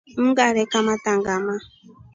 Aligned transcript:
Ungare 0.21 0.63
kamata 0.71 1.11
ngama. 1.19 1.55